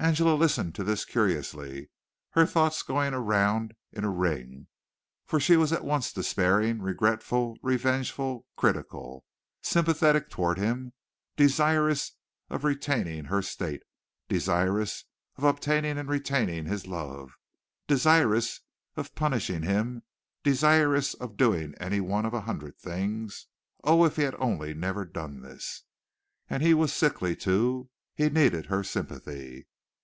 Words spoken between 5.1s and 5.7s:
for she